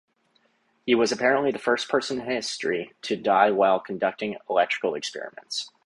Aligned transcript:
He 0.83 0.95
was 0.95 1.11
apparently 1.11 1.51
the 1.51 1.59
first 1.59 1.87
person 1.87 2.19
in 2.21 2.25
history 2.25 2.91
to 3.03 3.15
die 3.15 3.51
while 3.51 3.79
conducting 3.79 4.35
electrical 4.49 4.95
experiments. 4.95 5.69